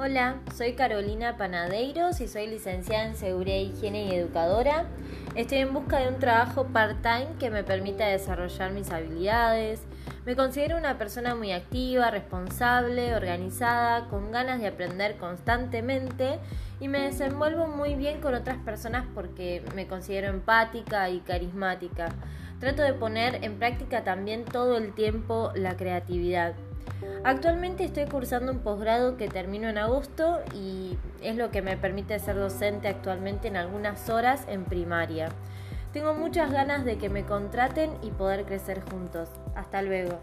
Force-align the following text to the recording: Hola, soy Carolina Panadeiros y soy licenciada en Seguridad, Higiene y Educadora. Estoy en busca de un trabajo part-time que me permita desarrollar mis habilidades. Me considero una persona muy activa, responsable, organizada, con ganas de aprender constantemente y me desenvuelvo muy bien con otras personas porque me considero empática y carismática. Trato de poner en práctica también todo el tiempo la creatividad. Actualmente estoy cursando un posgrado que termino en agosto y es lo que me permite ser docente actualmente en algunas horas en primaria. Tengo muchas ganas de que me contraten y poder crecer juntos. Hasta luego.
Hola, 0.00 0.36
soy 0.54 0.74
Carolina 0.74 1.36
Panadeiros 1.36 2.20
y 2.20 2.28
soy 2.28 2.46
licenciada 2.46 3.06
en 3.06 3.16
Seguridad, 3.16 3.56
Higiene 3.56 4.04
y 4.04 4.14
Educadora. 4.14 4.84
Estoy 5.34 5.58
en 5.58 5.74
busca 5.74 5.98
de 5.98 6.06
un 6.06 6.20
trabajo 6.20 6.68
part-time 6.68 7.30
que 7.40 7.50
me 7.50 7.64
permita 7.64 8.06
desarrollar 8.06 8.70
mis 8.70 8.92
habilidades. 8.92 9.82
Me 10.24 10.36
considero 10.36 10.78
una 10.78 10.98
persona 10.98 11.34
muy 11.34 11.50
activa, 11.50 12.12
responsable, 12.12 13.16
organizada, 13.16 14.06
con 14.06 14.30
ganas 14.30 14.60
de 14.60 14.68
aprender 14.68 15.16
constantemente 15.16 16.38
y 16.78 16.86
me 16.86 17.00
desenvuelvo 17.00 17.66
muy 17.66 17.96
bien 17.96 18.20
con 18.20 18.34
otras 18.34 18.58
personas 18.58 19.04
porque 19.16 19.64
me 19.74 19.88
considero 19.88 20.28
empática 20.28 21.10
y 21.10 21.18
carismática. 21.18 22.14
Trato 22.60 22.82
de 22.82 22.92
poner 22.92 23.42
en 23.42 23.58
práctica 23.58 24.04
también 24.04 24.44
todo 24.44 24.76
el 24.76 24.94
tiempo 24.94 25.50
la 25.56 25.76
creatividad. 25.76 26.54
Actualmente 27.24 27.84
estoy 27.84 28.06
cursando 28.06 28.52
un 28.52 28.60
posgrado 28.60 29.16
que 29.16 29.28
termino 29.28 29.68
en 29.68 29.78
agosto 29.78 30.40
y 30.54 30.96
es 31.22 31.36
lo 31.36 31.50
que 31.50 31.62
me 31.62 31.76
permite 31.76 32.18
ser 32.18 32.36
docente 32.36 32.88
actualmente 32.88 33.48
en 33.48 33.56
algunas 33.56 34.08
horas 34.08 34.44
en 34.48 34.64
primaria. 34.64 35.28
Tengo 35.92 36.14
muchas 36.14 36.52
ganas 36.52 36.84
de 36.84 36.98
que 36.98 37.08
me 37.08 37.24
contraten 37.24 37.90
y 38.02 38.10
poder 38.10 38.44
crecer 38.44 38.82
juntos. 38.90 39.28
Hasta 39.54 39.82
luego. 39.82 40.18